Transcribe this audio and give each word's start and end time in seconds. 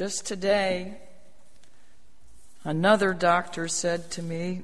Just 0.00 0.24
today, 0.24 0.94
another 2.64 3.12
doctor 3.12 3.68
said 3.68 4.10
to 4.12 4.22
me 4.22 4.62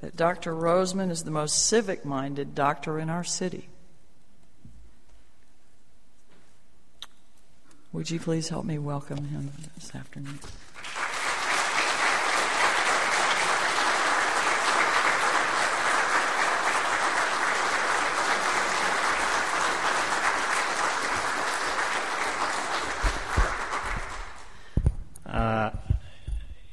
that 0.00 0.16
Dr. 0.16 0.54
Roseman 0.54 1.10
is 1.10 1.24
the 1.24 1.30
most 1.30 1.66
civic 1.66 2.02
minded 2.02 2.54
doctor 2.54 2.98
in 2.98 3.10
our 3.10 3.22
city. 3.22 3.68
Would 7.92 8.10
you 8.10 8.18
please 8.18 8.48
help 8.48 8.64
me 8.64 8.78
welcome 8.78 9.26
him 9.26 9.52
this 9.74 9.94
afternoon? 9.94 10.38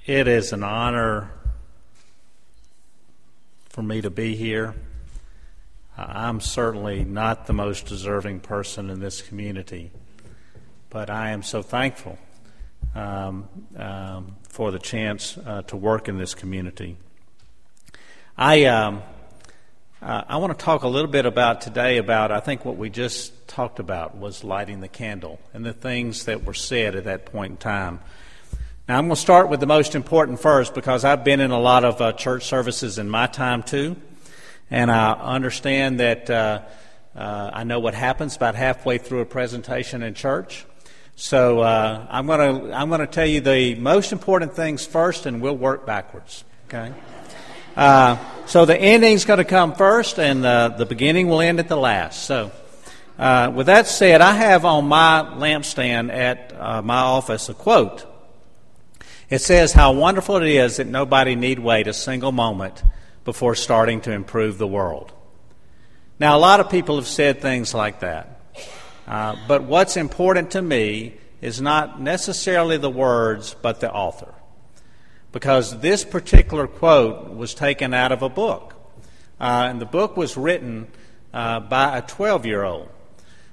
It 0.05 0.27
is 0.27 0.53
an 0.53 0.63
honor 0.63 1.31
for 3.69 3.81
me 3.81 4.01
to 4.01 4.09
be 4.09 4.35
here. 4.35 4.75
I'm 5.97 6.41
certainly 6.41 7.03
not 7.03 7.47
the 7.47 7.53
most 7.53 7.85
deserving 7.85 8.39
person 8.41 8.89
in 8.89 8.99
this 8.99 9.21
community 9.21 9.91
but 10.93 11.09
I 11.09 11.31
am 11.31 11.41
so 11.41 11.63
thankful 11.63 12.19
um, 12.93 13.49
um, 13.75 14.35
for 14.47 14.69
the 14.69 14.77
chance 14.77 15.37
uh, 15.39 15.63
to 15.63 15.75
work 15.75 16.07
in 16.07 16.19
this 16.19 16.35
community. 16.35 16.97
I 18.37 18.65
um, 18.65 19.01
uh, 20.03 20.23
I 20.27 20.37
want 20.37 20.57
to 20.57 20.63
talk 20.63 20.83
a 20.83 20.87
little 20.87 21.09
bit 21.09 21.25
about 21.25 21.61
today 21.61 21.97
about 21.97 22.31
I 22.31 22.39
think 22.39 22.63
what 22.63 22.77
we 22.77 22.91
just 22.91 23.47
talked 23.47 23.79
about 23.79 24.15
was 24.15 24.43
lighting 24.43 24.81
the 24.81 24.87
candle 24.87 25.39
and 25.51 25.65
the 25.65 25.73
things 25.73 26.25
that 26.25 26.43
were 26.43 26.53
said 26.53 26.95
at 26.95 27.05
that 27.05 27.25
point 27.25 27.51
in 27.51 27.57
time. 27.57 27.99
Now 28.85 28.97
I'm 28.97 29.05
going 29.05 29.15
to 29.15 29.21
start 29.21 29.47
with 29.47 29.61
the 29.61 29.65
most 29.65 29.95
important 29.95 30.41
first 30.41 30.73
because 30.73 31.05
I've 31.05 31.23
been 31.23 31.39
in 31.39 31.51
a 31.51 31.59
lot 31.59 31.85
of 31.85 32.01
uh, 32.01 32.11
church 32.11 32.43
services 32.43 32.99
in 32.99 33.09
my 33.09 33.27
time 33.27 33.63
too, 33.63 33.95
and 34.69 34.91
I 34.91 35.13
understand 35.13 36.01
that. 36.01 36.29
Uh, 36.29 36.61
uh, 37.15 37.51
I 37.53 37.63
know 37.63 37.79
what 37.79 37.93
happens 37.93 38.35
about 38.35 38.55
halfway 38.55 38.97
through 38.97 39.21
a 39.21 39.25
presentation 39.25 40.01
in 40.01 40.15
church. 40.15 40.65
So 41.15 41.59
uh, 41.59 42.07
I'm 42.09 42.25
going 42.25 42.39
to 42.39 42.75
I'm 42.75 42.89
going 42.89 42.99
to 42.99 43.07
tell 43.07 43.25
you 43.25 43.39
the 43.39 43.75
most 43.75 44.11
important 44.11 44.53
things 44.53 44.85
first, 44.85 45.27
and 45.27 45.41
we'll 45.41 45.55
work 45.55 45.85
backwards. 45.85 46.43
Okay. 46.67 46.91
Uh, 47.77 48.17
so 48.47 48.65
the 48.65 48.75
ending's 48.75 49.23
going 49.23 49.37
to 49.37 49.45
come 49.45 49.75
first, 49.75 50.19
and 50.19 50.45
uh, 50.45 50.69
the 50.69 50.85
beginning 50.85 51.29
will 51.29 51.39
end 51.39 51.59
at 51.59 51.69
the 51.69 51.77
last. 51.77 52.23
So, 52.23 52.51
with 53.55 53.67
that 53.67 53.87
said, 53.87 54.19
I 54.19 54.33
have 54.33 54.65
on 54.65 54.89
my 54.89 55.23
lampstand 55.37 56.11
at 56.11 56.83
my 56.83 56.97
office 56.97 57.47
a 57.47 57.53
quote. 57.53 58.09
It 59.29 59.39
says, 59.39 59.73
"How 59.73 59.91
wonderful 59.91 60.37
it 60.37 60.47
is 60.47 60.77
that 60.77 60.87
nobody 60.87 61.35
need 61.35 61.59
wait 61.59 61.87
a 61.87 61.93
single 61.93 62.31
moment 62.31 62.83
before 63.25 63.55
starting 63.55 64.01
to 64.01 64.11
improve 64.11 64.57
the 64.57 64.67
world." 64.67 65.11
Now, 66.19 66.37
a 66.37 66.39
lot 66.39 66.59
of 66.59 66.69
people 66.69 66.95
have 66.97 67.07
said 67.07 67.41
things 67.41 67.73
like 67.73 67.99
that. 68.01 68.39
Uh, 69.07 69.35
but 69.47 69.63
what's 69.63 69.97
important 69.97 70.51
to 70.51 70.61
me 70.61 71.15
is 71.41 71.59
not 71.59 71.99
necessarily 71.99 72.77
the 72.77 72.89
words, 72.89 73.55
but 73.61 73.79
the 73.81 73.91
author. 73.91 74.33
Because 75.31 75.79
this 75.81 76.05
particular 76.05 76.67
quote 76.67 77.35
was 77.35 77.53
taken 77.53 77.93
out 77.93 78.11
of 78.11 78.21
a 78.21 78.29
book. 78.29 78.75
Uh, 79.39 79.67
and 79.69 79.81
the 79.81 79.85
book 79.85 80.15
was 80.15 80.37
written 80.37 80.87
uh, 81.33 81.59
by 81.59 81.97
a 81.97 82.01
12 82.01 82.45
year 82.45 82.63
old. 82.63 82.87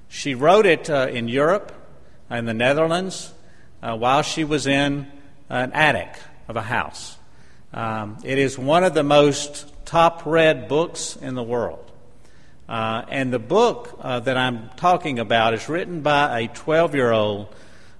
She 0.07 0.35
wrote 0.35 0.65
it 0.65 0.89
uh, 0.89 1.07
in 1.11 1.27
Europe, 1.27 1.73
in 2.29 2.45
the 2.45 2.53
Netherlands, 2.53 3.33
uh, 3.81 3.97
while 3.97 4.21
she 4.21 4.43
was 4.43 4.67
in 4.67 5.11
an 5.51 5.73
attic 5.73 6.15
of 6.47 6.55
a 6.55 6.61
house. 6.61 7.17
Um, 7.73 8.17
it 8.23 8.37
is 8.37 8.57
one 8.57 8.83
of 8.83 8.93
the 8.93 9.03
most 9.03 9.71
top 9.85 10.25
read 10.25 10.67
books 10.67 11.17
in 11.17 11.35
the 11.35 11.43
world. 11.43 11.91
Uh, 12.69 13.03
and 13.09 13.33
the 13.33 13.39
book 13.39 13.97
uh, 14.01 14.21
that 14.21 14.37
I'm 14.37 14.69
talking 14.77 15.19
about 15.19 15.53
is 15.53 15.67
written 15.67 16.01
by 16.01 16.41
a 16.41 16.47
12 16.47 16.95
year 16.95 17.11
old 17.11 17.53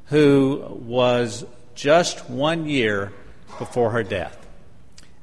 who 0.06 0.66
was 0.82 1.46
just 1.76 2.30
one 2.30 2.68
year 2.68 3.12
before 3.60 3.92
her 3.92 4.04
death 4.04 4.38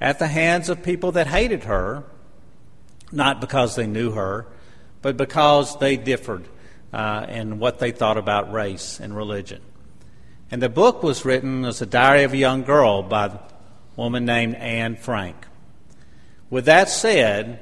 at 0.00 0.18
the 0.18 0.26
hands 0.26 0.68
of 0.68 0.82
people 0.82 1.12
that 1.12 1.26
hated 1.26 1.64
her, 1.64 2.04
not 3.10 3.40
because 3.40 3.74
they 3.74 3.86
knew 3.86 4.12
her, 4.12 4.46
but 5.02 5.16
because 5.16 5.78
they 5.78 5.96
differed 5.96 6.44
uh, 6.92 7.26
in 7.28 7.58
what 7.58 7.78
they 7.78 7.90
thought 7.90 8.16
about 8.16 8.52
race 8.52 9.00
and 9.00 9.16
religion. 9.16 9.60
And 10.50 10.62
the 10.62 10.68
book 10.68 11.02
was 11.02 11.24
written 11.24 11.64
as 11.64 11.82
a 11.82 11.86
diary 11.86 12.22
of 12.22 12.32
a 12.32 12.38
young 12.38 12.62
girl 12.62 13.02
by 13.02 13.26
a 13.26 13.38
woman 13.96 14.24
named 14.24 14.54
Anne 14.54 14.96
Frank. 14.96 15.36
With 16.48 16.64
that 16.64 16.88
said, 16.88 17.60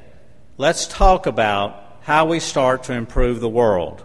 let's 0.56 0.86
talk 0.86 1.26
about 1.26 2.00
how 2.02 2.26
we 2.26 2.38
start 2.38 2.84
to 2.84 2.92
improve 2.92 3.40
the 3.40 3.48
world. 3.48 4.04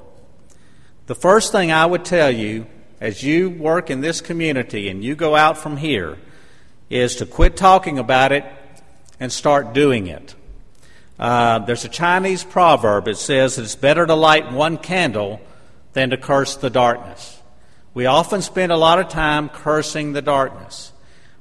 The 1.05 1.13
first 1.13 1.51
thing 1.51 1.71
I 1.71 1.85
would 1.85 2.03
tell 2.03 2.31
you 2.31 2.65
as 2.99 3.21
you 3.21 3.51
work 3.51 3.91
in 3.91 4.01
this 4.01 4.21
community 4.21 4.89
and 4.89 5.03
you 5.03 5.15
go 5.15 5.35
out 5.35 5.57
from 5.57 5.77
here 5.77 6.17
is 6.89 7.17
to 7.17 7.25
quit 7.25 7.55
talking 7.55 7.99
about 7.99 8.31
it 8.31 8.45
and 9.19 9.31
start 9.31 9.73
doing 9.73 10.07
it. 10.07 10.33
Uh, 11.19 11.59
there's 11.59 11.85
a 11.85 11.89
Chinese 11.89 12.43
proverb. 12.43 13.07
It 13.07 13.17
says 13.17 13.59
it's 13.59 13.75
better 13.75 14.07
to 14.07 14.15
light 14.15 14.51
one 14.51 14.79
candle 14.79 15.39
than 15.93 16.09
to 16.09 16.17
curse 16.17 16.55
the 16.55 16.71
darkness. 16.71 17.40
We 17.93 18.05
often 18.05 18.41
spend 18.41 18.71
a 18.71 18.77
lot 18.77 18.99
of 18.99 19.09
time 19.09 19.49
cursing 19.49 20.13
the 20.13 20.21
darkness 20.21 20.93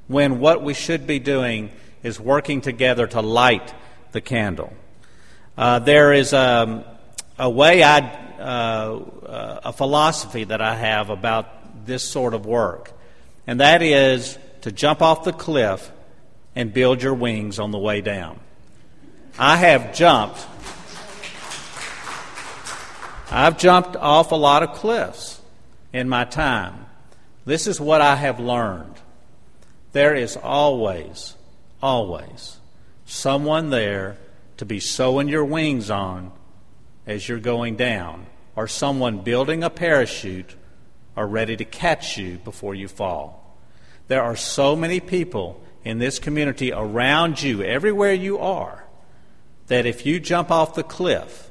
when 0.08 0.40
what 0.40 0.64
we 0.64 0.74
should 0.74 1.06
be 1.06 1.20
doing 1.20 1.70
is 2.02 2.18
working 2.18 2.60
together 2.60 3.06
to 3.06 3.20
light 3.20 3.72
the 4.10 4.20
candle. 4.20 4.72
Uh, 5.56 5.78
there 5.78 6.12
is 6.12 6.32
a, 6.32 6.98
a 7.38 7.48
way 7.48 7.84
I, 7.84 7.98
uh, 8.00 9.60
a 9.64 9.72
philosophy 9.72 10.42
that 10.42 10.60
I 10.60 10.74
have 10.74 11.10
about 11.10 11.86
this 11.86 12.02
sort 12.02 12.34
of 12.34 12.46
work, 12.46 12.92
and 13.46 13.60
that 13.60 13.80
is 13.80 14.36
to 14.62 14.72
jump 14.72 15.02
off 15.02 15.22
the 15.22 15.32
cliff 15.32 15.92
and 16.56 16.72
build 16.72 17.00
your 17.00 17.14
wings 17.14 17.60
on 17.60 17.70
the 17.70 17.78
way 17.78 18.00
down. 18.00 18.40
I 19.38 19.56
have 19.56 19.94
jumped. 19.94 20.44
I've 23.30 23.56
jumped 23.56 23.94
off 23.94 24.32
a 24.32 24.36
lot 24.36 24.64
of 24.64 24.72
cliffs 24.72 25.29
in 25.92 26.08
my 26.08 26.24
time. 26.24 26.86
This 27.44 27.66
is 27.66 27.80
what 27.80 28.00
I 28.00 28.16
have 28.16 28.38
learned. 28.38 28.94
There 29.92 30.14
is 30.14 30.36
always, 30.36 31.34
always 31.82 32.58
someone 33.04 33.70
there 33.70 34.16
to 34.56 34.64
be 34.64 34.78
sewing 34.78 35.28
your 35.28 35.44
wings 35.44 35.90
on 35.90 36.30
as 37.06 37.28
you're 37.28 37.40
going 37.40 37.76
down, 37.76 38.26
or 38.54 38.68
someone 38.68 39.18
building 39.18 39.64
a 39.64 39.70
parachute 39.70 40.54
or 41.16 41.26
ready 41.26 41.56
to 41.56 41.64
catch 41.64 42.16
you 42.16 42.36
before 42.38 42.74
you 42.74 42.86
fall. 42.86 43.56
There 44.06 44.22
are 44.22 44.36
so 44.36 44.76
many 44.76 45.00
people 45.00 45.62
in 45.82 45.98
this 45.98 46.18
community 46.18 46.72
around 46.72 47.42
you, 47.42 47.62
everywhere 47.62 48.12
you 48.12 48.38
are, 48.38 48.84
that 49.66 49.86
if 49.86 50.04
you 50.04 50.20
jump 50.20 50.50
off 50.50 50.74
the 50.74 50.82
cliff, 50.82 51.50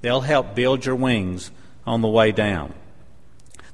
they'll 0.00 0.22
help 0.22 0.54
build 0.54 0.84
your 0.84 0.96
wings 0.96 1.50
on 1.86 2.02
the 2.02 2.08
way 2.08 2.32
down. 2.32 2.74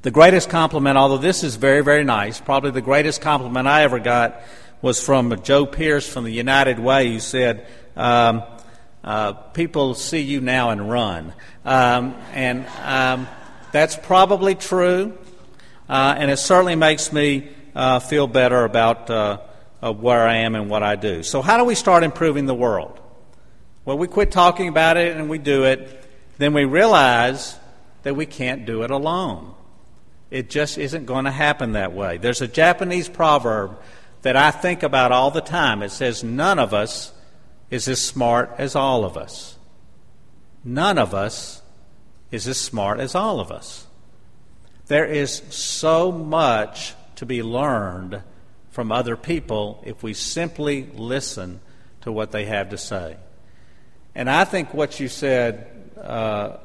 The 0.03 0.11
greatest 0.11 0.51
compliment, 0.51 0.97
although 0.97 1.19
this 1.19 1.43
is 1.43 1.57
very, 1.57 1.83
very 1.83 2.05
nice, 2.05 2.41
probably 2.41 2.71
the 2.71 2.81
greatest 2.81 3.21
compliment 3.21 3.67
I 3.67 3.83
ever 3.83 3.99
got 3.99 4.41
was 4.83 5.03
from 5.03 5.43
Joe 5.43 5.67
Pierce 5.67 6.09
from 6.09 6.25
the 6.25 6.33
United 6.33 6.79
Way, 6.79 7.09
who 7.13 7.21
said, 7.21 7.67
um, 7.97 8.43
uh, 9.03 9.33
people 9.33 9.95
see 9.95 10.21
you 10.21 10.41
now 10.41 10.71
and 10.71 10.91
run. 10.91 11.33
Um, 11.65 12.15
and 12.33 12.67
um, 12.85 13.27
that's 13.73 13.97
probably 13.97 14.55
true, 14.55 15.17
uh, 15.89 16.15
and 16.19 16.31
it 16.31 16.37
certainly 16.37 16.77
makes 16.77 17.13
me 17.13 17.49
uh, 17.75 18.01
feel 18.01 18.27
better 18.27 18.65
about 18.65 19.11
uh, 19.11 19.39
where 19.81 20.27
I 20.27 20.37
am 20.39 20.55
and 20.55 20.69
what 20.69 20.83
I 20.83 20.97
do. 20.97 21.23
So, 21.23 21.43
how 21.43 21.57
do 21.57 21.65
we 21.65 21.75
start 21.75 22.03
improving 22.05 22.47
the 22.47 22.55
world? 22.55 23.01
Well, 23.85 23.99
we 23.99 24.09
quit 24.09 24.31
talking 24.31 24.69
about 24.69 24.97
it 24.97 25.17
and 25.17 25.29
we 25.29 25.39
do 25.39 25.65
it. 25.65 26.05
Then 26.39 26.53
we 26.53 26.65
realize 26.65 27.57
that 28.03 28.15
we 28.15 28.27
can't 28.27 28.67
do 28.67 28.83
it 28.83 28.91
alone. 28.91 29.55
It 30.37 30.51
just 30.51 30.77
isn't 30.77 31.07
going 31.07 31.25
to 31.25 31.31
happen 31.31 31.73
that 31.73 31.95
way. 31.95 32.19
There's 32.19 32.43
a 32.43 32.47
Japanese 32.47 33.09
proverb 33.09 33.79
that 34.21 34.37
I 34.37 34.51
think 34.51 34.83
about 34.83 35.11
all 35.11 35.31
the 35.31 35.41
time. 35.41 35.83
It 35.83 35.93
says, 35.93 36.23
None 36.23 36.59
of 36.59 36.75
us 36.75 37.15
is 37.71 37.89
as 37.89 38.03
smart 38.03 38.51
as 38.59 38.77
all 38.77 39.07
of 39.07 39.17
us. 39.17 39.57
None 40.63 40.99
of 40.99 41.15
us 41.15 41.63
is 42.31 42.47
as 42.47 42.61
smart 42.61 43.01
as 43.01 43.15
all 43.15 43.41
of 43.41 43.51
us. 43.51 43.87
There 44.89 45.07
is 45.07 45.41
so 45.49 46.13
much 46.13 46.93
to 47.15 47.25
be 47.25 47.43
learned 47.43 48.23
from 48.69 48.93
other 48.93 49.17
people 49.17 49.83
if 49.87 50.03
we 50.03 50.13
simply 50.13 50.87
listen 50.93 51.63
to 52.03 52.13
what 52.13 52.33
they 52.33 52.45
have 52.45 52.69
to 52.69 52.77
say. 52.77 53.17
And 54.15 54.29
I 54.29 54.45
think 54.45 54.75
what 54.75 55.01
you 55.01 55.09
said 55.09 55.91
uh, 55.97 56.59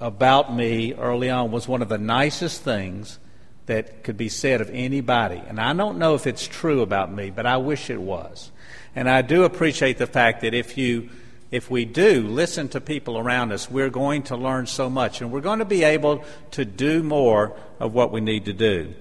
about 0.00 0.54
me 0.54 0.94
early 0.94 1.30
on 1.30 1.50
was 1.50 1.68
one 1.68 1.82
of 1.82 1.88
the 1.88 1.98
nicest 1.98 2.62
things 2.62 3.18
that 3.66 4.02
could 4.02 4.16
be 4.16 4.28
said 4.28 4.60
of 4.60 4.70
anybody. 4.70 5.40
And 5.46 5.60
I 5.60 5.72
don't 5.72 5.98
know 5.98 6.14
if 6.14 6.26
it's 6.26 6.46
true 6.48 6.80
about 6.80 7.12
me, 7.12 7.30
but 7.30 7.46
I 7.46 7.58
wish 7.58 7.90
it 7.90 8.00
was. 8.00 8.50
And 8.96 9.08
I 9.08 9.22
do 9.22 9.44
appreciate 9.44 9.98
the 9.98 10.06
fact 10.06 10.40
that 10.40 10.54
if 10.54 10.76
you 10.76 11.10
if 11.50 11.68
we 11.68 11.84
do 11.84 12.28
listen 12.28 12.68
to 12.68 12.80
people 12.80 13.18
around 13.18 13.50
us, 13.50 13.68
we're 13.68 13.90
going 13.90 14.22
to 14.24 14.36
learn 14.36 14.66
so 14.66 14.88
much 14.88 15.20
and 15.20 15.32
we're 15.32 15.40
going 15.40 15.58
to 15.58 15.64
be 15.64 15.82
able 15.82 16.24
to 16.52 16.64
do 16.64 17.02
more 17.02 17.56
of 17.80 17.92
what 17.92 18.12
we 18.12 18.20
need 18.20 18.44
to 18.44 18.52
do. 18.52 18.94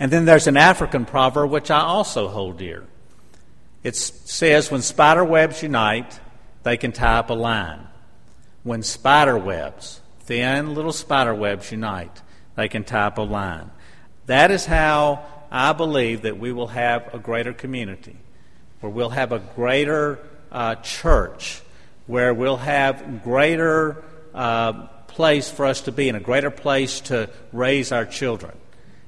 And 0.00 0.10
then 0.10 0.24
there's 0.24 0.48
an 0.48 0.56
African 0.56 1.04
proverb 1.04 1.50
which 1.50 1.70
I 1.70 1.80
also 1.80 2.28
hold 2.28 2.58
dear. 2.58 2.84
It 3.84 3.94
says, 3.94 4.70
When 4.70 4.82
spider 4.82 5.24
webs 5.24 5.62
unite, 5.62 6.18
they 6.64 6.76
can 6.76 6.92
tie 6.92 7.18
up 7.18 7.30
a 7.30 7.34
line. 7.34 7.86
When 8.68 8.82
spider 8.82 9.38
webs, 9.38 10.02
thin 10.20 10.74
little 10.74 10.92
spider 10.92 11.34
webs 11.34 11.72
unite, 11.72 12.20
they 12.54 12.68
can 12.68 12.84
tie 12.84 13.06
up 13.06 13.16
a 13.16 13.22
line. 13.22 13.70
That 14.26 14.50
is 14.50 14.66
how 14.66 15.24
I 15.50 15.72
believe 15.72 16.20
that 16.20 16.38
we 16.38 16.52
will 16.52 16.66
have 16.66 17.14
a 17.14 17.18
greater 17.18 17.54
community, 17.54 18.18
where 18.80 18.92
we'll 18.92 19.08
have 19.08 19.32
a 19.32 19.38
greater 19.38 20.18
uh, 20.52 20.74
church, 20.74 21.62
where 22.06 22.34
we'll 22.34 22.58
have 22.58 23.24
greater 23.24 24.04
uh, 24.34 24.74
place 25.06 25.50
for 25.50 25.64
us 25.64 25.80
to 25.80 25.90
be 25.90 26.10
and 26.10 26.18
a 26.18 26.20
greater 26.20 26.50
place 26.50 27.00
to 27.00 27.30
raise 27.54 27.90
our 27.90 28.04
children. 28.04 28.52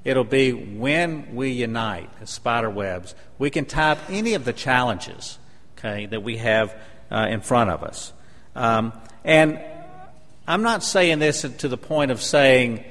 It'll 0.04 0.24
be 0.24 0.52
when 0.54 1.34
we 1.34 1.50
unite 1.50 2.08
as 2.22 2.30
spider 2.30 2.70
webs, 2.70 3.14
we 3.38 3.50
can 3.50 3.66
tie 3.66 3.90
up 3.90 3.98
any 4.08 4.32
of 4.32 4.46
the 4.46 4.54
challenges 4.54 5.38
okay, 5.76 6.06
that 6.06 6.22
we 6.22 6.38
have 6.38 6.74
uh, 7.10 7.26
in 7.28 7.42
front 7.42 7.68
of 7.68 7.82
us. 7.82 8.14
Um, 8.56 8.94
and 9.24 9.60
I'm 10.46 10.62
not 10.62 10.82
saying 10.82 11.18
this 11.18 11.42
to 11.42 11.68
the 11.68 11.76
point 11.76 12.10
of 12.10 12.20
saying 12.20 12.84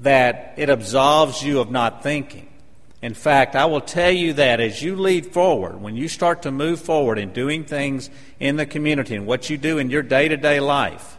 that 0.00 0.54
it 0.56 0.70
absolves 0.70 1.42
you 1.42 1.60
of 1.60 1.70
not 1.70 2.02
thinking. 2.02 2.48
In 3.00 3.14
fact, 3.14 3.54
I 3.54 3.66
will 3.66 3.80
tell 3.80 4.10
you 4.10 4.32
that 4.34 4.60
as 4.60 4.82
you 4.82 4.96
lead 4.96 5.26
forward, 5.26 5.80
when 5.80 5.94
you 5.96 6.08
start 6.08 6.42
to 6.42 6.50
move 6.50 6.80
forward 6.80 7.18
in 7.18 7.32
doing 7.32 7.64
things 7.64 8.10
in 8.40 8.56
the 8.56 8.66
community 8.66 9.14
and 9.14 9.26
what 9.26 9.48
you 9.48 9.56
do 9.56 9.78
in 9.78 9.90
your 9.90 10.02
day 10.02 10.26
to 10.26 10.36
day 10.36 10.58
life, 10.58 11.16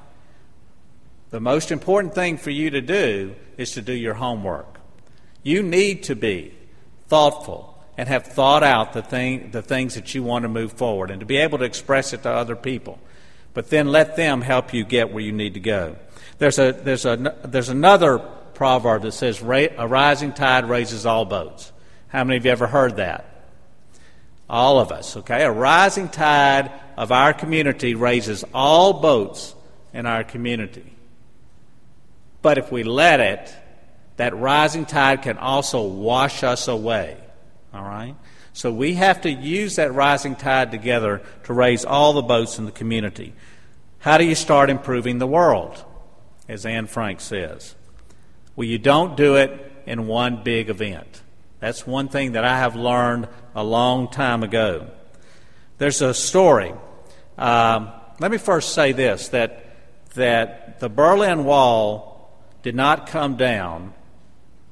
the 1.30 1.40
most 1.40 1.72
important 1.72 2.16
thing 2.16 2.38
for 2.38 2.50
you 2.50 2.70
to 2.72 2.82
do 2.82 3.36
is 3.58 3.72
to 3.72 3.82
do 3.82 3.94
your 3.94 4.16
homework. 4.16 4.80
You 5.44 5.64
need 5.64 6.04
to 6.04 6.16
be 6.16 6.54
thoughtful 7.08 7.82
and 7.98 8.10
have 8.10 8.26
thought 8.26 8.64
out 8.64 8.94
the, 8.94 9.02
thing, 9.02 9.52
the 9.52 9.62
things 9.62 9.96
that 9.96 10.14
you 10.14 10.24
want 10.24 10.44
to 10.44 10.50
move 10.50 10.74
forward 10.74 11.12
and 11.12 11.20
to 11.20 11.26
be 11.26 11.38
able 11.38 11.60
to 11.60 11.66
express 11.66 12.14
it 12.14 12.24
to 12.24 12.30
other 12.30 12.56
people. 12.56 13.00
But 13.54 13.70
then 13.70 13.88
let 13.88 14.16
them 14.16 14.42
help 14.42 14.74
you 14.74 14.84
get 14.84 15.12
where 15.12 15.24
you 15.24 15.32
need 15.32 15.56
to 15.56 15.60
go. 15.60 15.96
There's, 16.38 16.60
a, 16.60 16.72
there's, 16.72 17.06
a, 17.06 17.36
there's 17.44 17.70
another 17.70 18.20
proverb 18.20 19.04
that 19.04 19.14
says, 19.14 19.42
A 19.42 19.88
rising 19.88 20.34
tide 20.34 20.70
raises 20.70 21.06
all 21.06 21.26
boats. 21.26 21.72
How 22.10 22.24
many 22.24 22.38
of 22.38 22.46
you 22.46 22.52
ever 22.52 22.68
heard 22.68 22.98
that? 22.98 23.26
All 24.50 24.80
of 24.80 24.92
us, 24.92 25.18
okay? 25.18 25.44
A 25.44 25.52
rising 25.52 26.10
tide 26.10 26.72
of 26.98 27.12
our 27.12 27.34
community 27.34 27.94
raises 27.94 28.44
all 28.54 28.94
boats 28.94 29.54
in 29.94 30.06
our 30.06 30.24
community. 30.24 30.96
But 32.42 32.58
if 32.58 32.72
we 32.72 32.84
let 32.84 33.20
it, 33.20 33.54
that 34.18 34.36
rising 34.36 34.86
tide 34.86 35.22
can 35.22 35.38
also 35.38 35.84
wash 35.84 36.44
us 36.44 36.68
away. 36.68 37.18
All 37.74 37.84
right? 37.84 38.16
So 38.54 38.72
we 38.72 38.96
have 38.96 39.22
to 39.22 39.32
use 39.32 39.76
that 39.76 39.94
rising 39.94 40.36
tide 40.36 40.72
together 40.72 41.22
to 41.44 41.54
raise 41.54 41.86
all 41.86 42.14
the 42.14 42.22
boats 42.22 42.58
in 42.58 42.66
the 42.66 42.72
community. 42.72 43.34
How 44.00 44.18
do 44.18 44.26
you 44.26 44.36
start 44.36 44.70
improving 44.70 45.20
the 45.20 45.28
world? 45.28 45.84
As 46.48 46.66
Anne 46.66 46.88
Frank 46.88 47.22
says. 47.22 47.76
Well, 48.56 48.68
you 48.68 48.80
don't 48.80 49.16
do 49.16 49.36
it 49.36 49.72
in 49.86 50.08
one 50.08 50.44
big 50.44 50.70
event. 50.70 51.22
That's 51.60 51.86
one 51.86 52.08
thing 52.08 52.34
that 52.34 52.46
I 52.46 52.58
have 52.58 52.76
learned 52.76 53.28
a 53.54 53.64
long 53.64 54.10
time 54.10 54.44
ago. 54.44 54.90
There's 55.78 56.02
a 56.02 56.14
story. 56.14 56.74
Um, 57.38 57.92
let 58.20 58.32
me 58.32 58.38
first 58.38 58.74
say 58.74 58.92
this 58.92 59.30
that, 59.30 59.66
that 60.16 60.80
the 60.80 60.90
Berlin 60.90 61.46
Wall 61.46 62.34
did 62.64 62.76
not 62.76 63.08
come 63.08 63.38
down 63.38 63.94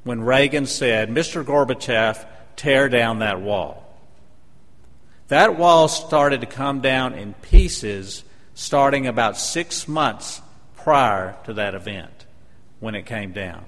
when 0.03 0.21
Reagan 0.21 0.65
said, 0.65 1.09
Mr. 1.09 1.43
Gorbachev, 1.43 2.25
tear 2.57 2.89
down 2.89 3.19
that 3.19 3.39
wall. 3.39 3.83
That 5.29 5.57
wall 5.57 5.87
started 5.87 6.41
to 6.41 6.47
come 6.47 6.81
down 6.81 7.13
in 7.13 7.33
pieces 7.35 8.23
starting 8.53 9.07
about 9.07 9.37
six 9.37 9.87
months 9.87 10.41
prior 10.75 11.35
to 11.45 11.53
that 11.53 11.75
event 11.75 12.25
when 12.79 12.95
it 12.95 13.05
came 13.05 13.31
down. 13.31 13.63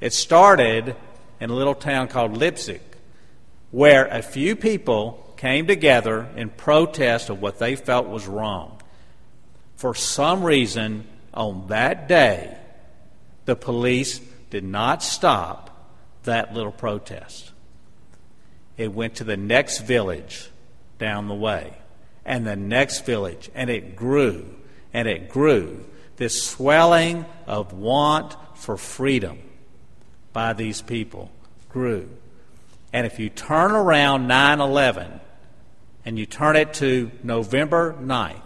It 0.00 0.12
started 0.12 0.96
in 1.40 1.50
a 1.50 1.54
little 1.54 1.74
town 1.74 2.08
called 2.08 2.36
Leipzig, 2.36 2.80
where 3.70 4.06
a 4.06 4.22
few 4.22 4.56
people 4.56 5.34
came 5.36 5.66
together 5.66 6.28
in 6.36 6.48
protest 6.50 7.30
of 7.30 7.42
what 7.42 7.58
they 7.58 7.76
felt 7.76 8.06
was 8.06 8.26
wrong. 8.26 8.80
For 9.76 9.94
some 9.94 10.44
reason, 10.44 11.06
on 11.34 11.66
that 11.68 12.06
day, 12.06 12.56
the 13.44 13.56
police 13.56 14.20
did 14.50 14.64
not 14.64 15.02
stop 15.02 15.92
that 16.22 16.54
little 16.54 16.72
protest. 16.72 17.50
It 18.76 18.92
went 18.92 19.16
to 19.16 19.24
the 19.24 19.36
next 19.36 19.80
village 19.80 20.50
down 20.98 21.28
the 21.28 21.34
way, 21.34 21.76
and 22.24 22.46
the 22.46 22.56
next 22.56 23.04
village, 23.04 23.50
and 23.54 23.68
it 23.70 23.96
grew, 23.96 24.46
and 24.92 25.08
it 25.08 25.28
grew. 25.28 25.84
This 26.16 26.42
swelling 26.42 27.24
of 27.46 27.72
want 27.72 28.36
for 28.54 28.76
freedom 28.76 29.38
by 30.32 30.52
these 30.52 30.80
people 30.80 31.30
grew. 31.68 32.08
And 32.92 33.06
if 33.06 33.18
you 33.18 33.28
turn 33.28 33.72
around 33.72 34.26
9 34.28 34.60
11 34.60 35.20
and 36.04 36.18
you 36.18 36.26
turn 36.26 36.56
it 36.56 36.74
to 36.74 37.10
November 37.22 37.94
9th, 38.00 38.36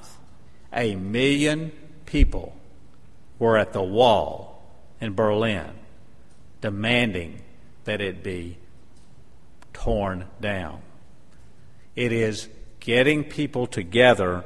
a 0.73 0.95
million 0.95 1.73
people 2.07 2.57
were 3.39 3.57
at 3.57 3.73
the 3.73 3.83
wall 3.83 4.63
in 5.01 5.15
Berlin 5.15 5.71
demanding 6.61 7.43
that 7.85 8.01
it 8.01 8.23
be 8.23 8.57
torn 9.77 10.25
down. 10.41 10.81
It 11.95 12.13
is 12.13 12.49
getting 12.81 13.25
people 13.25 13.67
together 13.67 14.45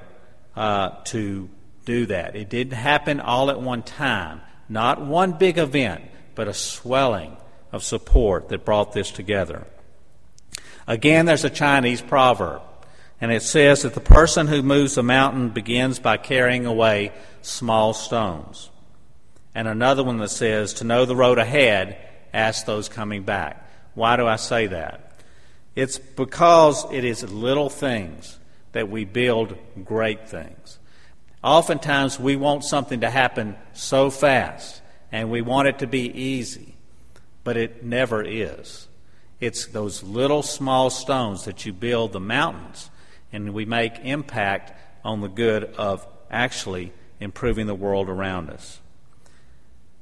uh, 0.56 0.90
to 1.04 1.48
do 1.84 2.06
that. 2.06 2.34
It 2.34 2.48
didn't 2.50 2.74
happen 2.74 3.20
all 3.20 3.48
at 3.50 3.60
one 3.60 3.82
time, 3.82 4.40
not 4.68 5.00
one 5.00 5.32
big 5.32 5.56
event, 5.56 6.02
but 6.34 6.48
a 6.48 6.54
swelling 6.54 7.36
of 7.70 7.84
support 7.84 8.48
that 8.48 8.64
brought 8.64 8.92
this 8.92 9.10
together. 9.12 9.66
Again, 10.86 11.26
there's 11.26 11.44
a 11.44 11.50
Chinese 11.50 12.02
proverb, 12.02 12.62
and 13.20 13.30
it 13.30 13.42
says 13.42 13.82
that 13.82 13.94
the 13.94 14.00
person 14.00 14.48
who 14.48 14.62
moves 14.62 14.98
a 14.98 15.02
mountain 15.02 15.50
begins 15.50 16.00
by 16.00 16.16
carrying 16.16 16.66
away 16.66 17.12
small 17.42 17.94
stones. 17.94 18.70
And 19.54 19.68
another 19.68 20.02
one 20.02 20.18
that 20.18 20.30
says, 20.30 20.74
to 20.74 20.84
know 20.84 21.04
the 21.04 21.16
road 21.16 21.38
ahead, 21.38 21.98
ask 22.32 22.66
those 22.66 22.88
coming 22.88 23.22
back. 23.22 23.68
Why 23.94 24.16
do 24.16 24.26
I 24.26 24.36
say 24.36 24.68
that? 24.68 25.09
It's 25.74 25.98
because 25.98 26.90
it 26.92 27.04
is 27.04 27.22
little 27.30 27.70
things 27.70 28.38
that 28.72 28.88
we 28.88 29.04
build 29.04 29.56
great 29.84 30.28
things. 30.28 30.78
Oftentimes, 31.42 32.20
we 32.20 32.36
want 32.36 32.64
something 32.64 33.00
to 33.00 33.10
happen 33.10 33.56
so 33.72 34.10
fast 34.10 34.82
and 35.12 35.30
we 35.30 35.40
want 35.40 35.68
it 35.68 35.78
to 35.80 35.86
be 35.86 36.10
easy, 36.10 36.74
but 37.44 37.56
it 37.56 37.84
never 37.84 38.22
is. 38.22 38.88
It's 39.40 39.66
those 39.66 40.02
little 40.02 40.42
small 40.42 40.90
stones 40.90 41.44
that 41.44 41.64
you 41.64 41.72
build 41.72 42.12
the 42.12 42.20
mountains, 42.20 42.90
and 43.32 43.54
we 43.54 43.64
make 43.64 43.98
impact 44.02 44.72
on 45.04 45.20
the 45.20 45.28
good 45.28 45.64
of 45.76 46.06
actually 46.30 46.92
improving 47.18 47.66
the 47.66 47.74
world 47.74 48.08
around 48.08 48.50
us. 48.50 48.80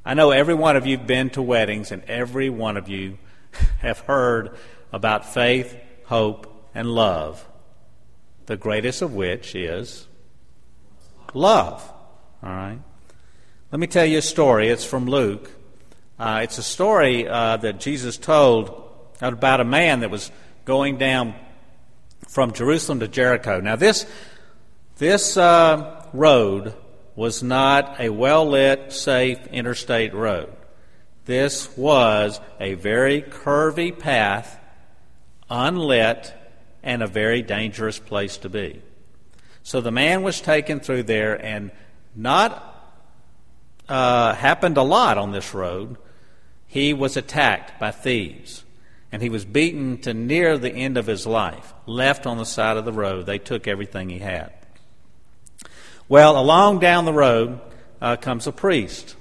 I 0.04 0.14
know 0.14 0.30
every 0.30 0.54
one 0.54 0.76
of 0.76 0.86
you 0.86 0.98
have 0.98 1.06
been 1.06 1.30
to 1.30 1.42
weddings, 1.42 1.92
and 1.92 2.02
every 2.04 2.50
one 2.50 2.76
of 2.76 2.88
you 2.88 3.18
have 3.78 4.00
heard 4.00 4.56
about 4.92 5.32
faith, 5.32 5.76
hope, 6.06 6.70
and 6.74 6.88
love, 6.88 7.46
the 8.46 8.56
greatest 8.56 9.02
of 9.02 9.14
which 9.14 9.54
is 9.54 10.06
love. 11.34 11.92
All 12.42 12.50
right? 12.50 12.78
Let 13.70 13.80
me 13.80 13.86
tell 13.86 14.06
you 14.06 14.18
a 14.18 14.22
story. 14.22 14.68
It's 14.68 14.84
from 14.84 15.06
Luke. 15.06 15.50
Uh, 16.18 16.40
it's 16.42 16.58
a 16.58 16.62
story 16.62 17.28
uh, 17.28 17.58
that 17.58 17.80
Jesus 17.80 18.16
told 18.16 18.84
about 19.20 19.60
a 19.60 19.64
man 19.64 20.00
that 20.00 20.10
was 20.10 20.30
going 20.64 20.98
down 20.98 21.34
from 22.28 22.52
Jerusalem 22.52 23.00
to 23.00 23.08
Jericho. 23.08 23.60
Now, 23.60 23.76
this, 23.76 24.06
this 24.96 25.36
uh, 25.36 26.06
road 26.12 26.74
was 27.14 27.42
not 27.42 28.00
a 28.00 28.10
well 28.10 28.46
lit, 28.46 28.92
safe 28.92 29.38
interstate 29.48 30.14
road. 30.14 30.54
This 31.24 31.76
was 31.76 32.40
a 32.58 32.74
very 32.74 33.22
curvy 33.22 33.96
path, 33.96 34.58
unlit, 35.50 36.34
and 36.82 37.02
a 37.02 37.06
very 37.06 37.42
dangerous 37.42 37.98
place 37.98 38.36
to 38.38 38.48
be. 38.48 38.82
So 39.62 39.80
the 39.80 39.90
man 39.90 40.22
was 40.22 40.40
taken 40.40 40.80
through 40.80 41.04
there, 41.04 41.34
and 41.34 41.70
not 42.14 42.74
uh, 43.88 44.34
happened 44.34 44.76
a 44.76 44.82
lot 44.82 45.18
on 45.18 45.32
this 45.32 45.54
road. 45.54 45.96
he 46.66 46.92
was 46.92 47.16
attacked 47.16 47.80
by 47.80 47.90
thieves 47.90 48.62
and 49.10 49.22
he 49.22 49.30
was 49.30 49.44
beaten 49.44 49.98
to 49.98 50.12
near 50.12 50.58
the 50.58 50.70
end 50.70 50.98
of 50.98 51.06
his 51.06 51.26
life, 51.26 51.72
left 51.86 52.26
on 52.26 52.36
the 52.36 52.44
side 52.44 52.76
of 52.76 52.84
the 52.84 52.92
road. 52.92 53.24
They 53.24 53.38
took 53.38 53.66
everything 53.66 54.10
he 54.10 54.18
had. 54.18 54.52
Well, 56.08 56.38
along 56.38 56.80
down 56.80 57.04
the 57.04 57.12
road 57.12 57.60
uh, 58.00 58.16
comes 58.16 58.46
a 58.46 58.52
priest. 58.52 59.16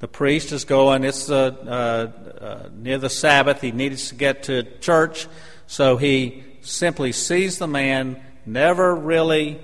The 0.00 0.08
priest 0.08 0.50
is 0.52 0.64
going, 0.64 1.04
it's 1.04 1.30
uh, 1.30 1.54
uh, 1.66 2.42
uh 2.42 2.68
near 2.74 2.96
the 2.96 3.10
Sabbath. 3.10 3.60
He 3.60 3.70
needs 3.70 4.08
to 4.08 4.14
get 4.14 4.44
to 4.44 4.62
church, 4.80 5.28
so 5.66 5.98
he 5.98 6.42
simply 6.62 7.12
sees 7.12 7.58
the 7.58 7.66
man, 7.66 8.20
never 8.46 8.94
really 8.94 9.60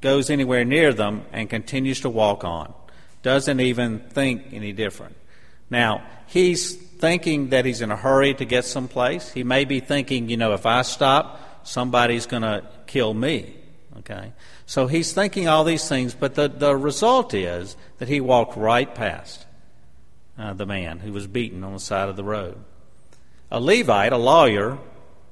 goes 0.00 0.30
anywhere 0.30 0.64
near 0.64 0.92
them, 0.92 1.24
and 1.32 1.48
continues 1.48 2.00
to 2.00 2.10
walk 2.10 2.44
on. 2.44 2.74
Doesn't 3.22 3.60
even 3.60 4.00
think 4.00 4.52
any 4.52 4.72
different. 4.72 5.14
Now, 5.70 6.02
he's 6.26 6.74
thinking 6.74 7.50
that 7.50 7.64
he's 7.64 7.80
in 7.80 7.92
a 7.92 7.96
hurry 7.96 8.34
to 8.34 8.44
get 8.44 8.64
someplace. 8.64 9.30
He 9.30 9.44
may 9.44 9.64
be 9.64 9.78
thinking, 9.78 10.28
you 10.28 10.36
know, 10.36 10.54
if 10.54 10.66
I 10.66 10.82
stop, 10.82 11.66
somebody's 11.66 12.26
going 12.26 12.42
to 12.42 12.64
kill 12.88 13.14
me. 13.14 13.54
Okay? 13.98 14.32
So 14.66 14.88
he's 14.88 15.12
thinking 15.12 15.46
all 15.46 15.62
these 15.62 15.88
things, 15.88 16.14
but 16.14 16.34
the, 16.34 16.48
the 16.48 16.76
result 16.76 17.32
is 17.32 17.76
that 17.98 18.08
he 18.08 18.20
walked 18.20 18.56
right 18.56 18.92
past 18.92 19.46
uh, 20.38 20.52
the 20.52 20.66
man 20.66 20.98
who 21.00 21.12
was 21.12 21.26
beaten 21.26 21.64
on 21.64 21.72
the 21.72 21.80
side 21.80 22.08
of 22.08 22.16
the 22.16 22.24
road. 22.24 22.56
A 23.50 23.60
Levite, 23.60 24.12
a 24.12 24.18
lawyer, 24.18 24.78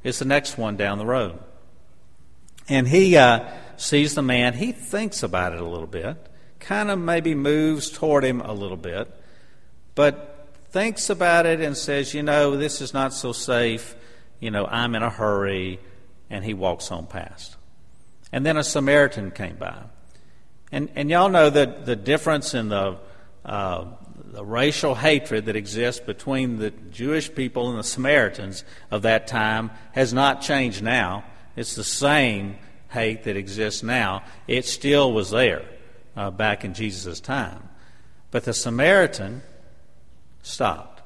is 0.02 0.18
the 0.18 0.24
next 0.24 0.58
one 0.58 0.76
down 0.76 0.98
the 0.98 1.06
road. 1.06 1.38
And 2.68 2.86
he 2.86 3.16
uh, 3.16 3.48
sees 3.76 4.14
the 4.14 4.22
man. 4.22 4.54
He 4.54 4.72
thinks 4.72 5.22
about 5.22 5.52
it 5.52 5.60
a 5.60 5.66
little 5.66 5.86
bit, 5.86 6.16
kind 6.58 6.90
of 6.90 6.98
maybe 6.98 7.34
moves 7.34 7.90
toward 7.90 8.24
him 8.24 8.40
a 8.40 8.52
little 8.52 8.76
bit, 8.76 9.10
but 9.94 10.48
thinks 10.70 11.10
about 11.10 11.46
it 11.46 11.60
and 11.60 11.76
says, 11.76 12.14
you 12.14 12.22
know, 12.22 12.56
this 12.56 12.80
is 12.80 12.94
not 12.94 13.12
so 13.12 13.32
safe. 13.32 13.96
You 14.38 14.50
know, 14.50 14.66
I'm 14.66 14.94
in 14.94 15.02
a 15.02 15.10
hurry. 15.10 15.80
And 16.28 16.44
he 16.44 16.54
walks 16.54 16.92
on 16.92 17.06
past. 17.06 17.56
And 18.30 18.46
then 18.46 18.56
a 18.56 18.62
Samaritan 18.62 19.32
came 19.32 19.56
by. 19.56 19.76
And, 20.70 20.88
and 20.94 21.10
y'all 21.10 21.28
know 21.28 21.50
that 21.50 21.86
the 21.86 21.96
difference 21.96 22.54
in 22.54 22.68
the, 22.68 22.98
uh, 23.44 23.86
the 24.32 24.44
racial 24.44 24.94
hatred 24.94 25.46
that 25.46 25.56
exists 25.56 26.00
between 26.00 26.58
the 26.58 26.70
Jewish 26.70 27.34
people 27.34 27.70
and 27.70 27.78
the 27.78 27.84
Samaritans 27.84 28.64
of 28.90 29.02
that 29.02 29.26
time 29.26 29.70
has 29.92 30.12
not 30.12 30.40
changed 30.40 30.82
now. 30.82 31.24
It's 31.56 31.74
the 31.74 31.84
same 31.84 32.56
hate 32.90 33.24
that 33.24 33.36
exists 33.36 33.82
now. 33.82 34.22
It 34.46 34.64
still 34.64 35.12
was 35.12 35.30
there 35.30 35.64
uh, 36.16 36.30
back 36.30 36.64
in 36.64 36.74
Jesus' 36.74 37.20
time. 37.20 37.68
But 38.30 38.44
the 38.44 38.54
Samaritan 38.54 39.42
stopped. 40.42 41.02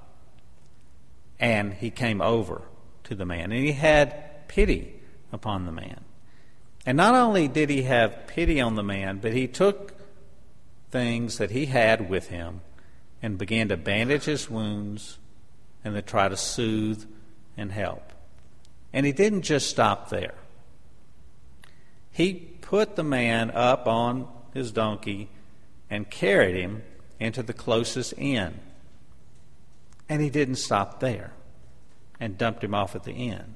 And 1.41 1.73
he 1.75 1.91
came 1.91 2.21
over 2.21 2.63
to 3.05 3.15
the 3.15 3.27
man, 3.27 3.53
and 3.53 3.65
he 3.65 3.73
had 3.73 4.49
pity 4.49 5.01
upon 5.33 5.67
the 5.67 5.73
man. 5.73 6.05
And 6.87 6.97
not 6.97 7.15
only 7.15 7.49
did 7.49 7.71
he 7.71 7.83
have 7.83 8.27
pity 8.27 8.61
on 8.61 8.77
the 8.77 8.83
man, 8.83 9.19
but 9.19 9.33
he 9.33 9.49
took 9.49 9.95
things 10.91 11.39
that 11.39 11.51
he 11.51 11.67
had 11.67 12.09
with 12.09 12.29
him 12.29 12.61
and 13.25 13.39
began 13.39 13.69
to 13.69 13.77
bandage 13.79 14.25
his 14.25 14.51
wounds 14.51 15.17
and 15.83 15.95
to 15.95 16.03
try 16.03 16.29
to 16.29 16.37
soothe 16.37 17.07
and 17.57 17.73
help. 17.73 18.13
And 18.93 19.07
he 19.07 19.13
didn't 19.13 19.43
just 19.43 19.71
stop 19.71 20.11
there. 20.11 20.35
He 22.11 22.35
put 22.61 22.97
the 22.97 23.03
man 23.03 23.51
up 23.51 23.89
on 23.89 24.29
his 24.53 24.73
donkey 24.73 25.31
and 25.89 26.11
carried 26.11 26.55
him 26.55 26.83
into 27.19 27.43
the 27.43 27.55
closest 27.55 28.13
inn. 28.19 28.61
And 30.07 30.21
he 30.21 30.29
didn't 30.29 30.57
stop 30.57 31.01
there 31.01 31.33
and 32.21 32.37
dumped 32.37 32.63
him 32.63 32.75
off 32.75 32.95
at 32.95 33.05
the 33.05 33.15
inn. 33.15 33.55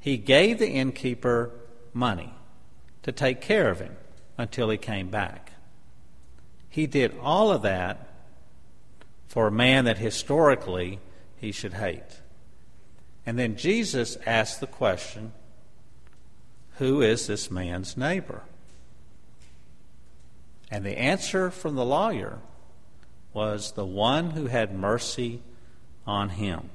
He 0.00 0.16
gave 0.16 0.58
the 0.58 0.68
innkeeper 0.68 1.52
money 1.94 2.34
to 3.04 3.12
take 3.12 3.40
care 3.40 3.70
of 3.70 3.78
him 3.78 3.96
until 4.36 4.68
he 4.68 4.78
came 4.78 5.10
back. 5.10 5.52
He 6.68 6.88
did 6.88 7.16
all 7.22 7.52
of 7.52 7.62
that 7.62 8.08
for 9.30 9.46
a 9.46 9.52
man 9.52 9.84
that 9.84 9.96
historically 9.96 10.98
he 11.36 11.52
should 11.52 11.74
hate. 11.74 12.20
And 13.24 13.38
then 13.38 13.56
Jesus 13.56 14.18
asked 14.26 14.58
the 14.58 14.66
question 14.66 15.32
Who 16.78 17.00
is 17.00 17.28
this 17.28 17.48
man's 17.48 17.96
neighbor? 17.96 18.42
And 20.68 20.84
the 20.84 20.98
answer 20.98 21.48
from 21.52 21.76
the 21.76 21.84
lawyer 21.84 22.40
was 23.32 23.72
the 23.72 23.86
one 23.86 24.30
who 24.30 24.46
had 24.46 24.74
mercy 24.74 25.42
on 26.08 26.30
him. 26.30 26.68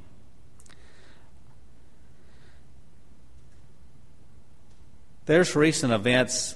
There's 5.26 5.58
recent 5.58 5.92
events 5.92 6.56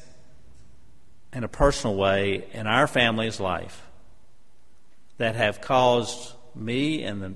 in 1.33 1.43
a 1.43 1.49
personal 1.49 1.97
way 1.97 2.45
in 2.53 2.67
our 2.67 2.87
family's 2.87 3.41
life 3.41 3.88
that 5.19 5.35
have 5.35 5.61
caused 5.61 6.33
me 6.55 7.03
and 7.03 7.21
the, 7.21 7.33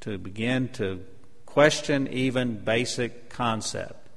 to 0.00 0.18
begin 0.18 0.68
to 0.68 1.00
question 1.46 2.06
even 2.08 2.58
basic 2.58 3.30
concept 3.30 4.08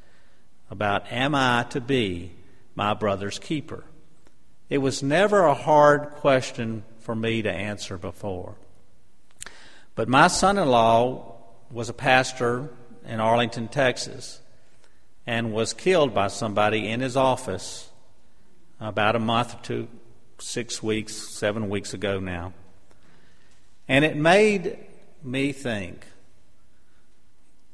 about 0.70 1.10
am 1.12 1.34
I 1.34 1.66
to 1.70 1.82
be 1.82 2.32
my 2.76 2.94
brother's 2.94 3.40
keeper? 3.40 3.86
It 4.70 4.80
was 4.80 5.02
never 5.02 5.46
a 5.46 5.54
hard 5.54 6.12
question 6.12 6.84
for 7.00 7.16
me 7.16 7.42
to 7.42 7.52
answer 7.52 7.98
before. 7.98 8.56
But 9.96 10.10
my 10.10 10.28
son 10.28 10.58
in 10.58 10.68
law 10.68 11.38
was 11.72 11.88
a 11.88 11.94
pastor 11.94 12.70
in 13.06 13.22
Arlington, 13.22 13.70
Texas, 13.70 14.42
and 15.26 15.54
was 15.54 15.72
killed 15.72 16.14
by 16.14 16.28
somebody 16.28 16.90
in 16.90 17.00
his 17.00 17.16
office 17.16 17.90
about 18.82 19.16
a 19.16 19.20
month 19.20 19.56
or 19.56 19.64
two, 19.64 19.88
six 20.40 20.82
weeks, 20.82 21.16
seven 21.16 21.70
weeks 21.70 21.94
ago 21.94 22.20
now. 22.20 22.54
And 23.88 24.04
it 24.04 24.16
made 24.16 24.78
me 25.24 25.52
think 25.52 26.06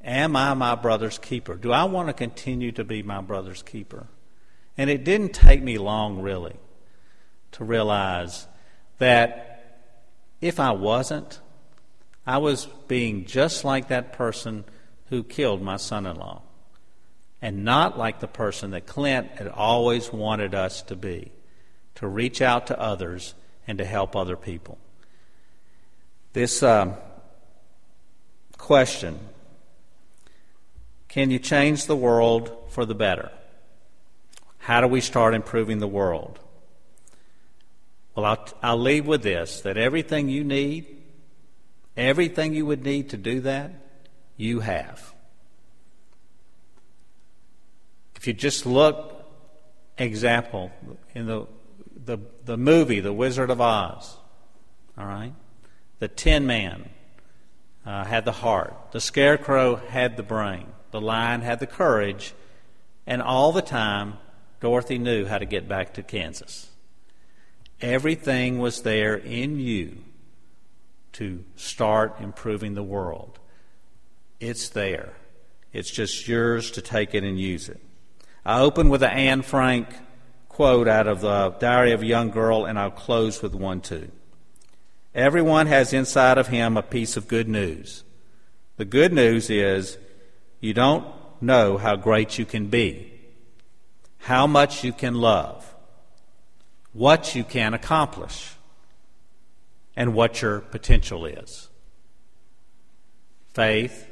Am 0.03 0.35
I 0.35 0.53
my 0.53 0.75
brother's 0.75 1.17
keeper? 1.17 1.55
Do 1.55 1.71
I 1.71 1.85
want 1.85 2.09
to 2.09 2.13
continue 2.13 2.73
to 2.73 2.83
be 2.83 3.03
my 3.03 3.21
brother's 3.21 3.63
keeper? 3.63 4.07
And 4.77 4.89
it 4.89 5.05
didn't 5.05 5.33
take 5.33 5.63
me 5.63 5.77
long, 5.77 6.21
really, 6.21 6.57
to 7.53 7.63
realize 7.63 8.47
that 8.97 9.79
if 10.41 10.59
I 10.59 10.71
wasn't, 10.71 11.39
I 12.27 12.39
was 12.39 12.67
being 12.87 13.25
just 13.25 13.63
like 13.63 13.87
that 13.87 14.11
person 14.11 14.65
who 15.05 15.23
killed 15.23 15.61
my 15.61 15.77
son 15.77 16.05
in 16.05 16.17
law, 16.17 16.41
and 17.41 17.63
not 17.63 17.97
like 17.97 18.19
the 18.19 18.27
person 18.27 18.71
that 18.71 18.85
Clint 18.85 19.27
had 19.37 19.47
always 19.47 20.11
wanted 20.11 20.53
us 20.53 20.81
to 20.83 20.97
be 20.97 21.31
to 22.03 22.07
reach 22.07 22.41
out 22.41 22.67
to 22.67 22.79
others 22.79 23.33
and 23.67 23.77
to 23.79 23.85
help 23.85 24.15
other 24.15 24.35
people. 24.35 24.77
This 26.33 26.61
uh, 26.61 26.95
question 28.57 29.19
can 31.07 31.29
you 31.29 31.39
change 31.39 31.85
the 31.85 31.95
world 31.95 32.51
for 32.69 32.85
the 32.85 32.95
better? 32.95 33.31
How 34.59 34.81
do 34.81 34.87
we 34.87 35.01
start 35.01 35.33
improving 35.33 35.79
the 35.79 35.87
world? 35.87 36.39
Well, 38.15 38.25
I'll, 38.25 38.47
I'll 38.61 38.77
leave 38.77 39.05
with 39.05 39.21
this 39.21 39.61
that 39.61 39.77
everything 39.77 40.29
you 40.29 40.43
need 40.43 41.03
Everything 41.95 42.55
you 42.55 42.65
would 42.65 42.83
need 42.83 43.09
to 43.09 43.17
do 43.17 43.41
that, 43.41 43.71
you 44.35 44.61
have. 44.61 45.13
If 48.15 48.25
you 48.25 48.33
just 48.33 48.65
look, 48.65 49.25
example, 49.97 50.71
in 51.13 51.27
the, 51.27 51.45
the, 52.05 52.19
the 52.45 52.57
movie, 52.57 52.99
The 52.99 53.13
Wizard 53.13 53.49
of 53.49 53.61
Oz, 53.61 54.17
all 54.97 55.05
right? 55.05 55.33
The 55.99 56.07
Tin 56.07 56.45
Man 56.45 56.89
uh, 57.85 58.05
had 58.05 58.25
the 58.25 58.31
heart, 58.31 58.75
the 58.91 59.01
Scarecrow 59.01 59.75
had 59.75 60.17
the 60.17 60.23
brain, 60.23 60.67
the 60.91 61.01
Lion 61.01 61.41
had 61.41 61.59
the 61.59 61.67
courage, 61.67 62.33
and 63.05 63.21
all 63.21 63.51
the 63.51 63.61
time, 63.61 64.17
Dorothy 64.59 64.97
knew 64.97 65.25
how 65.25 65.37
to 65.37 65.45
get 65.45 65.67
back 65.67 65.93
to 65.95 66.03
Kansas. 66.03 66.69
Everything 67.81 68.59
was 68.59 68.83
there 68.83 69.15
in 69.15 69.59
you 69.59 69.97
to 71.13 71.43
start 71.55 72.15
improving 72.21 72.73
the 72.73 72.83
world. 72.83 73.39
It's 74.39 74.69
there. 74.69 75.13
It's 75.73 75.91
just 75.91 76.27
yours 76.27 76.71
to 76.71 76.81
take 76.81 77.13
it 77.13 77.23
and 77.23 77.39
use 77.39 77.67
it. 77.67 77.81
I 78.45 78.61
open 78.61 78.89
with 78.89 79.03
an 79.03 79.11
Anne 79.11 79.41
Frank 79.41 79.87
quote 80.53 80.87
out 80.87 81.07
of 81.07 81.21
the 81.21 81.55
Diary 81.59 81.91
of 81.91 82.01
a 82.01 82.05
Young 82.05 82.29
Girl, 82.29 82.65
and 82.65 82.77
I'll 82.79 82.91
close 82.91 83.41
with 83.41 83.53
one 83.53 83.81
too. 83.81 84.11
Everyone 85.13 85.67
has 85.67 85.93
inside 85.93 86.37
of 86.37 86.47
him 86.47 86.77
a 86.77 86.81
piece 86.81 87.17
of 87.17 87.27
good 87.27 87.49
news. 87.49 88.03
The 88.77 88.85
good 88.85 89.13
news 89.13 89.49
is 89.49 89.97
you 90.59 90.73
don't 90.73 91.05
know 91.41 91.77
how 91.77 91.95
great 91.95 92.37
you 92.39 92.45
can 92.45 92.67
be, 92.67 93.11
how 94.19 94.47
much 94.47 94.83
you 94.83 94.93
can 94.93 95.15
love, 95.15 95.75
what 96.93 97.35
you 97.35 97.43
can 97.43 97.73
accomplish 97.73 98.53
and 99.95 100.13
what 100.13 100.41
your 100.41 100.59
potential 100.59 101.25
is. 101.25 101.69
faith, 103.53 104.07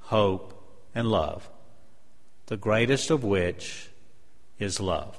hope, 0.00 0.54
and 0.94 1.08
love, 1.08 1.50
the 2.46 2.56
greatest 2.56 3.10
of 3.10 3.22
which 3.22 3.90
is 4.58 4.80
love. 4.80 5.18